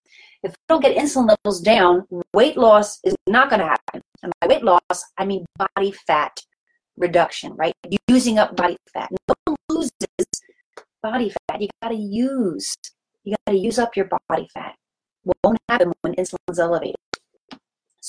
If 0.44 0.52
we 0.52 0.56
don't 0.68 0.82
get 0.82 0.98
insulin 0.98 1.30
levels 1.30 1.62
down, 1.62 2.06
weight 2.34 2.58
loss 2.58 3.00
is 3.06 3.16
not 3.28 3.50
going 3.50 3.62
to 3.62 3.68
happen. 3.68 4.02
And 4.22 4.34
by 4.42 4.48
weight 4.48 4.64
loss, 4.64 5.06
I 5.18 5.24
mean 5.24 5.46
body 5.58 5.94
fat 6.06 6.38
reduction, 6.98 7.54
right? 7.56 7.72
Using 8.10 8.40
up 8.40 8.58
body 8.58 8.76
fat. 8.92 9.10
No 9.30 9.36
one 9.46 9.56
loses 9.70 9.92
body 11.02 11.32
fat. 11.48 11.62
You 11.62 11.70
got 11.82 11.90
to 11.90 11.96
use. 11.96 12.76
You 13.24 13.38
got 13.48 13.54
to 13.54 13.58
use 13.58 13.80
up 13.80 13.96
your 13.96 14.10
body 14.28 14.50
fat. 14.54 14.76
Won't 15.46 15.60
happen 15.70 15.94
when 16.02 16.14
insulin's 16.16 16.60
elevated. 16.60 16.98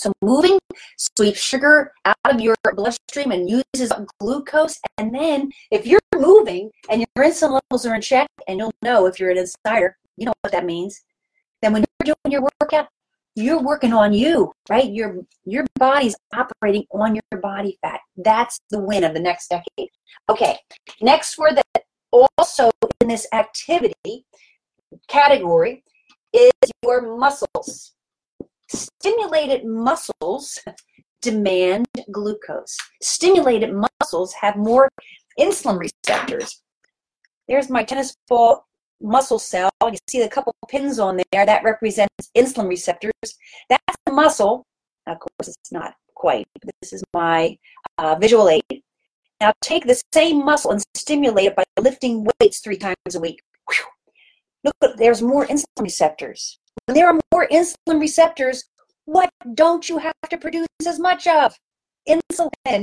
So 0.00 0.14
moving 0.22 0.58
sweeps 0.96 1.40
sugar 1.40 1.92
out 2.06 2.16
of 2.24 2.40
your 2.40 2.56
bloodstream 2.74 3.32
and 3.32 3.50
uses 3.50 3.92
glucose. 4.18 4.80
And 4.96 5.14
then 5.14 5.50
if 5.70 5.86
you're 5.86 6.00
moving 6.16 6.70
and 6.88 7.02
your 7.02 7.26
insulin 7.26 7.60
levels 7.70 7.84
are 7.84 7.94
in 7.94 8.00
check, 8.00 8.26
and 8.48 8.58
you'll 8.58 8.72
know 8.80 9.04
if 9.04 9.20
you're 9.20 9.30
an 9.30 9.36
insider, 9.36 9.98
you 10.16 10.24
know 10.24 10.32
what 10.40 10.52
that 10.52 10.64
means. 10.64 11.02
Then 11.60 11.74
when 11.74 11.84
you're 11.84 12.14
doing 12.14 12.32
your 12.32 12.48
workout, 12.62 12.88
you're 13.36 13.62
working 13.62 13.92
on 13.92 14.14
you, 14.14 14.50
right? 14.70 14.90
Your 14.90 15.18
your 15.44 15.66
body's 15.78 16.16
operating 16.32 16.86
on 16.92 17.14
your 17.14 17.40
body 17.42 17.78
fat. 17.82 18.00
That's 18.16 18.58
the 18.70 18.80
win 18.80 19.04
of 19.04 19.12
the 19.12 19.20
next 19.20 19.48
decade. 19.48 19.90
Okay, 20.30 20.56
next 21.02 21.36
word 21.36 21.56
that 21.56 21.84
also 22.10 22.70
in 23.02 23.08
this 23.08 23.26
activity 23.34 24.24
category 25.08 25.84
is 26.32 26.50
your 26.82 27.16
muscles. 27.18 27.92
Stimulated 28.72 29.64
muscles 29.64 30.58
demand 31.22 31.86
glucose. 32.12 32.76
Stimulated 33.02 33.74
muscles 33.74 34.32
have 34.34 34.56
more 34.56 34.88
insulin 35.38 35.78
receptors. 35.78 36.62
There's 37.48 37.68
my 37.68 37.82
tennis 37.82 38.14
ball 38.28 38.64
muscle 39.00 39.40
cell. 39.40 39.70
You 39.82 39.98
see 40.08 40.22
a 40.22 40.28
couple 40.28 40.54
pins 40.68 41.00
on 41.00 41.20
there. 41.32 41.44
That 41.44 41.64
represents 41.64 42.30
insulin 42.36 42.68
receptors. 42.68 43.12
That's 43.68 43.96
the 44.06 44.12
muscle. 44.12 44.64
Of 45.06 45.18
course, 45.18 45.48
it's 45.48 45.72
not 45.72 45.94
quite. 46.14 46.46
This 46.80 46.92
is 46.92 47.02
my 47.12 47.58
uh, 47.98 48.14
visual 48.20 48.48
aid. 48.48 48.82
Now 49.40 49.52
take 49.62 49.86
the 49.86 50.00
same 50.14 50.44
muscle 50.44 50.70
and 50.70 50.82
stimulate 50.94 51.46
it 51.46 51.56
by 51.56 51.64
lifting 51.80 52.24
weights 52.40 52.60
three 52.60 52.76
times 52.76 53.14
a 53.14 53.20
week. 53.20 53.42
Whew. 53.68 54.70
Look, 54.82 54.96
there's 54.96 55.22
more 55.22 55.44
insulin 55.46 55.82
receptors. 55.82 56.59
When 56.90 56.96
there 56.96 57.06
are 57.06 57.20
more 57.32 57.46
insulin 57.46 58.00
receptors, 58.00 58.64
what 59.04 59.30
don't 59.54 59.88
you 59.88 59.98
have 59.98 60.28
to 60.28 60.36
produce 60.36 60.66
as 60.84 60.98
much 60.98 61.28
of? 61.28 61.54
Insulin. 62.08 62.82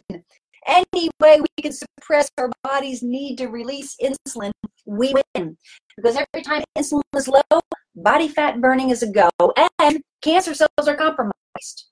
Any 0.65 1.09
way 1.19 1.41
we 1.41 1.61
can 1.61 1.73
suppress 1.73 2.31
our 2.37 2.49
body's 2.63 3.03
need 3.03 3.37
to 3.39 3.47
release 3.47 3.97
insulin, 4.01 4.53
we 4.85 5.13
win. 5.35 5.57
Because 5.97 6.15
every 6.15 6.41
time 6.41 6.63
insulin 6.77 7.01
is 7.17 7.27
low, 7.27 7.59
body 7.97 8.29
fat 8.29 8.61
burning 8.61 8.91
is 8.91 9.03
a 9.03 9.11
go, 9.11 9.29
and 9.77 10.01
cancer 10.21 10.53
cells 10.53 10.87
are 10.87 10.95
compromised. 10.95 11.87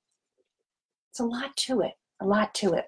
It's 1.11 1.19
a 1.19 1.25
lot 1.25 1.57
to 1.57 1.81
it, 1.81 1.95
a 2.21 2.25
lot 2.25 2.53
to 2.53 2.75
it. 2.75 2.85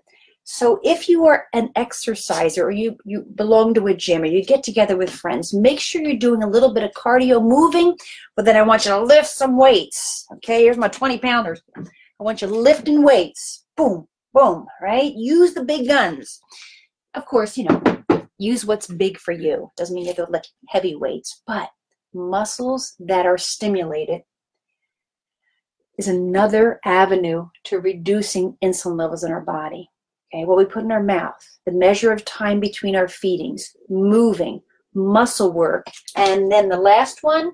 So 0.50 0.80
if 0.82 1.10
you 1.10 1.26
are 1.26 1.48
an 1.52 1.72
exerciser 1.76 2.66
or 2.66 2.72
you, 2.72 2.96
you 3.04 3.26
belong 3.36 3.74
to 3.74 3.88
a 3.88 3.94
gym 3.94 4.22
or 4.22 4.28
you 4.28 4.46
get 4.46 4.64
together 4.64 4.96
with 4.96 5.10
friends, 5.10 5.54
make 5.54 5.78
sure 5.78 6.02
you're 6.02 6.16
doing 6.16 6.42
a 6.42 6.50
little 6.50 6.74
bit 6.74 6.86
of 6.86 6.92
cardio 6.92 7.44
moving, 7.44 7.98
but 8.34 8.46
then 8.46 8.56
I 8.56 8.62
want 8.62 8.86
you 8.86 8.92
to 8.92 9.04
lift 9.04 9.28
some 9.28 9.58
weights. 9.58 10.26
Okay, 10.36 10.64
here's 10.64 10.78
my 10.78 10.88
20 10.88 11.18
pounders. 11.18 11.62
I 11.76 12.24
want 12.24 12.42
you 12.42 12.48
lifting 12.48 13.04
weights. 13.04 13.66
Boom, 13.76 14.08
boom, 14.34 14.66
right? 14.82 15.14
Use 15.14 15.54
the 15.54 15.66
big 15.66 15.86
guns. 15.86 16.40
Of 17.14 17.26
course, 17.26 17.58
you 17.58 17.66
know, 17.66 17.82
use 18.38 18.66
what's 18.66 18.88
big 18.88 19.18
for 19.18 19.34
you. 19.34 19.70
Doesn't 19.76 19.94
mean 19.94 20.06
you 20.06 20.14
have 20.16 20.26
to 20.26 20.32
lift 20.32 20.54
heavy 20.70 20.96
weights, 20.96 21.44
but 21.46 21.70
muscles 22.14 22.96
that 23.00 23.26
are 23.26 23.38
stimulated 23.38 24.22
is 25.98 26.08
another 26.08 26.80
avenue 26.86 27.48
to 27.66 27.82
reducing 27.82 28.58
insulin 28.64 28.98
levels 28.98 29.26
in 29.26 29.32
our 29.34 29.42
body. 29.42 29.90
Okay, 30.34 30.46
what 30.46 30.58
we 30.58 30.66
put 30.66 30.84
in 30.84 30.92
our 30.92 31.04
mouth, 31.04 31.40
the 31.66 31.72
measure 31.72 32.12
of 32.12 32.26
time 32.26 32.60
between 32.60 32.96
our 32.96 33.08
feedings, 33.08 33.76
moving, 33.90 34.62
muscle 34.94 35.54
work, 35.54 35.88
and 36.16 36.52
then 36.52 36.68
the 36.68 36.78
last 36.78 37.24
one, 37.24 37.52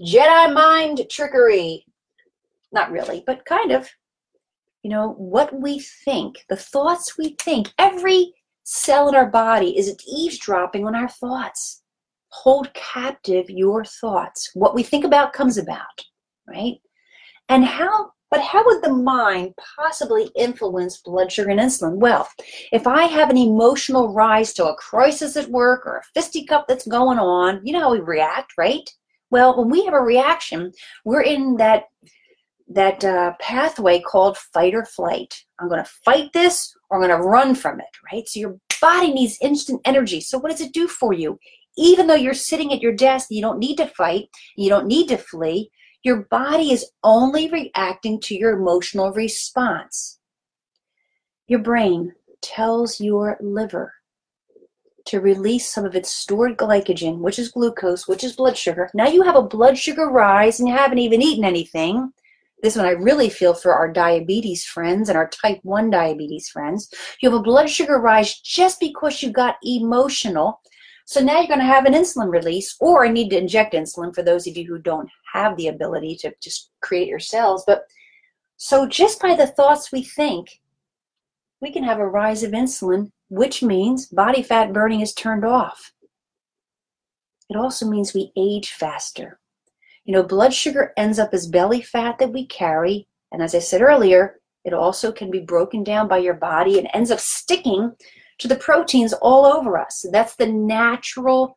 Jedi 0.00 0.52
mind 0.52 1.06
trickery. 1.08 1.86
Not 2.72 2.90
really, 2.90 3.22
but 3.26 3.44
kind 3.44 3.72
of. 3.72 3.88
You 4.82 4.90
know, 4.90 5.10
what 5.16 5.54
we 5.54 5.78
think, 6.04 6.44
the 6.48 6.56
thoughts 6.56 7.16
we 7.16 7.36
think, 7.40 7.72
every 7.78 8.32
cell 8.64 9.08
in 9.08 9.14
our 9.14 9.30
body 9.30 9.78
is 9.78 9.96
eavesdropping 10.08 10.84
on 10.86 10.96
our 10.96 11.08
thoughts. 11.08 11.82
Hold 12.30 12.72
captive 12.74 13.48
your 13.48 13.84
thoughts. 13.84 14.50
What 14.54 14.74
we 14.74 14.82
think 14.82 15.04
about 15.04 15.32
comes 15.32 15.56
about, 15.56 16.04
right? 16.48 16.78
And 17.48 17.64
how 17.64 18.10
but 18.32 18.40
how 18.40 18.64
would 18.64 18.82
the 18.82 18.92
mind 18.92 19.52
possibly 19.76 20.30
influence 20.34 20.96
blood 20.96 21.30
sugar 21.30 21.50
and 21.50 21.60
insulin? 21.60 21.96
Well, 21.96 22.26
if 22.72 22.86
I 22.86 23.02
have 23.02 23.28
an 23.28 23.36
emotional 23.36 24.14
rise 24.14 24.54
to 24.54 24.68
a 24.68 24.74
crisis 24.76 25.36
at 25.36 25.50
work 25.50 25.84
or 25.84 25.98
a 25.98 26.02
fisticuff 26.14 26.64
that's 26.66 26.86
going 26.86 27.18
on, 27.18 27.60
you 27.62 27.74
know 27.74 27.80
how 27.80 27.92
we 27.92 28.00
react, 28.00 28.54
right? 28.56 28.88
Well, 29.30 29.58
when 29.58 29.68
we 29.68 29.84
have 29.84 29.92
a 29.92 30.00
reaction, 30.00 30.72
we're 31.04 31.20
in 31.20 31.56
that 31.58 31.84
that 32.68 33.04
uh, 33.04 33.34
pathway 33.38 34.00
called 34.00 34.38
fight 34.38 34.74
or 34.74 34.86
flight. 34.86 35.34
I'm 35.60 35.68
going 35.68 35.84
to 35.84 35.90
fight 36.02 36.32
this 36.32 36.74
or 36.88 36.96
I'm 37.02 37.06
going 37.06 37.20
to 37.20 37.28
run 37.28 37.54
from 37.54 37.80
it, 37.80 37.86
right? 38.10 38.26
So 38.26 38.40
your 38.40 38.56
body 38.80 39.12
needs 39.12 39.36
instant 39.42 39.82
energy. 39.84 40.22
So 40.22 40.38
what 40.38 40.50
does 40.50 40.62
it 40.62 40.72
do 40.72 40.88
for 40.88 41.12
you? 41.12 41.38
Even 41.76 42.06
though 42.06 42.14
you're 42.14 42.32
sitting 42.32 42.72
at 42.72 42.80
your 42.80 42.94
desk, 42.94 43.28
you 43.30 43.42
don't 43.42 43.58
need 43.58 43.76
to 43.76 43.88
fight, 43.88 44.30
you 44.56 44.70
don't 44.70 44.86
need 44.86 45.08
to 45.08 45.18
flee. 45.18 45.70
Your 46.02 46.22
body 46.24 46.72
is 46.72 46.90
only 47.04 47.48
reacting 47.48 48.20
to 48.20 48.34
your 48.34 48.58
emotional 48.58 49.12
response. 49.12 50.18
Your 51.46 51.60
brain 51.60 52.12
tells 52.40 53.00
your 53.00 53.36
liver 53.40 53.94
to 55.04 55.20
release 55.20 55.70
some 55.70 55.84
of 55.84 55.94
its 55.94 56.10
stored 56.10 56.56
glycogen, 56.56 57.18
which 57.18 57.38
is 57.38 57.50
glucose, 57.50 58.08
which 58.08 58.24
is 58.24 58.34
blood 58.34 58.56
sugar. 58.56 58.90
Now 58.94 59.06
you 59.06 59.22
have 59.22 59.36
a 59.36 59.42
blood 59.42 59.78
sugar 59.78 60.08
rise 60.08 60.58
and 60.58 60.68
you 60.68 60.74
haven't 60.74 60.98
even 60.98 61.22
eaten 61.22 61.44
anything. 61.44 62.12
This 62.62 62.76
one 62.76 62.86
I 62.86 62.90
really 62.90 63.28
feel 63.28 63.54
for 63.54 63.74
our 63.74 63.92
diabetes 63.92 64.64
friends 64.64 65.08
and 65.08 65.18
our 65.18 65.28
type 65.28 65.58
1 65.64 65.90
diabetes 65.90 66.48
friends. 66.48 66.88
You 67.20 67.30
have 67.30 67.38
a 67.38 67.42
blood 67.42 67.68
sugar 67.68 67.98
rise 67.98 68.38
just 68.40 68.78
because 68.78 69.22
you 69.22 69.30
got 69.30 69.56
emotional. 69.64 70.60
So 71.04 71.20
now 71.20 71.38
you're 71.38 71.48
going 71.48 71.58
to 71.58 71.66
have 71.66 71.84
an 71.84 71.94
insulin 71.94 72.30
release, 72.30 72.76
or 72.80 73.04
I 73.04 73.08
need 73.08 73.30
to 73.30 73.38
inject 73.38 73.74
insulin 73.74 74.14
for 74.14 74.22
those 74.22 74.46
of 74.46 74.56
you 74.56 74.64
who 74.64 74.78
don't 74.78 75.10
have 75.32 75.56
the 75.56 75.68
ability 75.68 76.16
to 76.16 76.32
just 76.40 76.70
create 76.80 77.08
yourselves. 77.08 77.64
But 77.66 77.84
so 78.56 78.86
just 78.86 79.20
by 79.20 79.34
the 79.34 79.46
thoughts 79.46 79.92
we 79.92 80.02
think, 80.02 80.60
we 81.60 81.72
can 81.72 81.84
have 81.84 81.98
a 81.98 82.08
rise 82.08 82.42
of 82.42 82.52
insulin 82.52 83.10
which 83.32 83.62
means 83.62 84.08
body 84.08 84.42
fat 84.42 84.74
burning 84.74 85.00
is 85.00 85.14
turned 85.14 85.42
off. 85.42 85.90
It 87.48 87.56
also 87.56 87.86
means 87.86 88.12
we 88.12 88.30
age 88.36 88.72
faster. 88.72 89.40
You 90.04 90.12
know, 90.12 90.22
blood 90.22 90.52
sugar 90.52 90.92
ends 90.98 91.18
up 91.18 91.32
as 91.32 91.46
belly 91.46 91.80
fat 91.80 92.18
that 92.18 92.30
we 92.30 92.46
carry, 92.46 93.08
and 93.32 93.42
as 93.42 93.54
I 93.54 93.60
said 93.60 93.80
earlier, 93.80 94.38
it 94.66 94.74
also 94.74 95.10
can 95.10 95.30
be 95.30 95.40
broken 95.40 95.82
down 95.82 96.08
by 96.08 96.18
your 96.18 96.34
body 96.34 96.78
and 96.78 96.88
ends 96.92 97.10
up 97.10 97.20
sticking 97.20 97.92
to 98.36 98.48
the 98.48 98.56
proteins 98.56 99.14
all 99.14 99.46
over 99.46 99.78
us. 99.78 100.04
That's 100.12 100.36
the 100.36 100.46
natural 100.46 101.56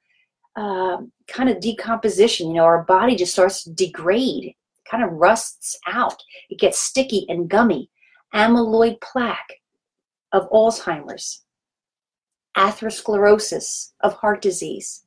uh, 0.55 0.97
kind 1.27 1.49
of 1.49 1.59
decomposition. 1.59 2.49
You 2.49 2.55
know, 2.55 2.63
our 2.63 2.83
body 2.83 3.15
just 3.15 3.33
starts 3.33 3.63
to 3.63 3.73
degrade, 3.73 4.55
kind 4.89 5.03
of 5.03 5.11
rusts 5.11 5.77
out. 5.87 6.21
It 6.49 6.59
gets 6.59 6.79
sticky 6.79 7.25
and 7.29 7.49
gummy. 7.49 7.89
Amyloid 8.33 8.99
plaque 9.01 9.53
of 10.31 10.49
Alzheimer's 10.49 11.45
atherosclerosis 12.57 13.91
of 14.01 14.13
heart 14.13 14.41
disease, 14.41 15.03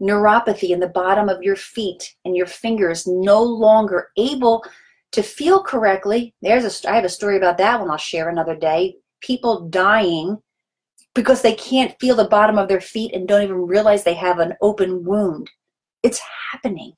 neuropathy 0.00 0.70
in 0.70 0.80
the 0.80 0.88
bottom 0.88 1.28
of 1.28 1.42
your 1.42 1.56
feet 1.56 2.14
and 2.24 2.36
your 2.36 2.46
fingers 2.46 3.06
no 3.06 3.42
longer 3.42 4.08
able 4.16 4.64
to 5.12 5.22
feel 5.22 5.62
correctly. 5.62 6.34
There's 6.42 6.84
a 6.84 6.90
I 6.90 6.96
have 6.96 7.04
a 7.04 7.08
story 7.08 7.36
about 7.36 7.58
that 7.58 7.80
one 7.80 7.90
I'll 7.90 7.96
share 7.96 8.28
another 8.28 8.56
day. 8.56 8.96
People 9.20 9.68
dying 9.68 10.42
because 11.14 11.42
they 11.42 11.54
can't 11.54 11.98
feel 12.00 12.16
the 12.16 12.28
bottom 12.28 12.58
of 12.58 12.68
their 12.68 12.80
feet 12.80 13.14
and 13.14 13.28
don't 13.28 13.42
even 13.42 13.66
realize 13.66 14.02
they 14.02 14.14
have 14.14 14.38
an 14.38 14.54
open 14.62 15.04
wound. 15.04 15.50
It's 16.02 16.20
happening. 16.50 16.92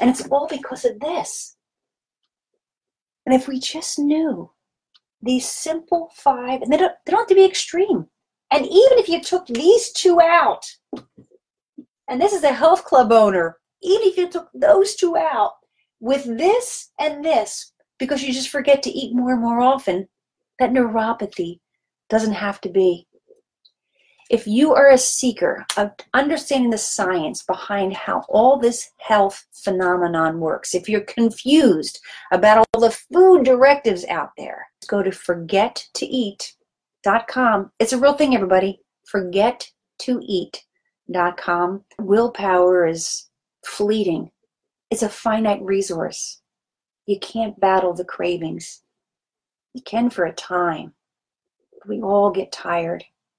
And 0.00 0.08
it's 0.08 0.26
all 0.28 0.46
because 0.48 0.84
of 0.84 0.98
this. 1.00 1.56
And 3.26 3.34
if 3.34 3.48
we 3.48 3.58
just 3.58 3.98
knew 3.98 4.50
these 5.22 5.48
simple 5.48 6.10
five, 6.14 6.62
and 6.62 6.72
they 6.72 6.76
don't, 6.76 6.92
they 7.04 7.10
don't 7.10 7.20
have 7.20 7.28
to 7.28 7.34
be 7.34 7.44
extreme. 7.44 8.06
And 8.50 8.66
even 8.66 8.98
if 8.98 9.08
you 9.08 9.20
took 9.20 9.46
these 9.46 9.90
two 9.92 10.20
out, 10.20 10.64
and 12.08 12.20
this 12.20 12.32
is 12.32 12.44
a 12.44 12.52
health 12.52 12.84
club 12.84 13.10
owner, 13.10 13.58
even 13.82 14.06
if 14.06 14.16
you 14.16 14.28
took 14.28 14.48
those 14.54 14.94
two 14.94 15.16
out 15.16 15.52
with 16.00 16.24
this 16.24 16.90
and 17.00 17.24
this, 17.24 17.72
because 17.98 18.22
you 18.22 18.32
just 18.32 18.50
forget 18.50 18.82
to 18.82 18.90
eat 18.90 19.14
more 19.14 19.32
and 19.32 19.40
more 19.40 19.60
often, 19.60 20.06
that 20.58 20.70
neuropathy 20.70 21.60
doesn't 22.10 22.34
have 22.34 22.60
to 22.60 22.68
be. 22.68 23.06
If 24.30 24.46
you 24.46 24.74
are 24.74 24.90
a 24.90 24.98
seeker 24.98 25.66
of 25.76 25.90
understanding 26.14 26.70
the 26.70 26.78
science 26.78 27.42
behind 27.42 27.94
how 27.94 28.24
all 28.28 28.58
this 28.58 28.90
health 28.98 29.46
phenomenon 29.52 30.40
works, 30.40 30.74
if 30.74 30.88
you're 30.88 31.02
confused 31.02 32.00
about 32.32 32.66
all 32.72 32.80
the 32.80 32.90
food 32.90 33.44
directives 33.44 34.04
out 34.06 34.30
there, 34.38 34.66
go 34.88 35.02
to 35.02 35.12
forget 35.12 35.86
to 35.94 36.06
eat. 36.06 36.54
It's 37.06 37.92
a 37.92 37.98
real 37.98 38.14
thing, 38.14 38.34
everybody. 38.34 38.80
Forget 39.06 39.70
to 40.00 40.20
eat.com. 40.22 41.84
Willpower 41.98 42.86
is 42.86 43.28
fleeting, 43.64 44.30
it's 44.90 45.02
a 45.02 45.08
finite 45.08 45.62
resource. 45.62 46.40
You 47.06 47.18
can't 47.18 47.58
battle 47.60 47.92
the 47.92 48.04
cravings. 48.04 48.82
You 49.74 49.82
can 49.82 50.08
for 50.08 50.24
a 50.24 50.32
time. 50.32 50.94
We 51.86 52.00
all 52.00 52.30
get 52.30 52.52
tired. 52.52 53.04